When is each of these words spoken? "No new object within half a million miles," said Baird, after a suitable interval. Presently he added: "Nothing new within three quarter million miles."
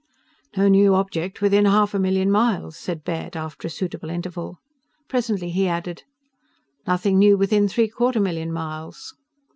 "No 0.57 0.67
new 0.67 0.95
object 0.95 1.43
within 1.43 1.65
half 1.65 1.93
a 1.93 1.99
million 1.99 2.31
miles," 2.31 2.75
said 2.75 3.03
Baird, 3.03 3.37
after 3.37 3.67
a 3.67 3.69
suitable 3.69 4.09
interval. 4.09 4.59
Presently 5.07 5.51
he 5.51 5.67
added: 5.67 6.05
"Nothing 6.87 7.19
new 7.19 7.37
within 7.37 7.67
three 7.67 7.87
quarter 7.87 8.19
million 8.19 8.51
miles." 8.51 9.13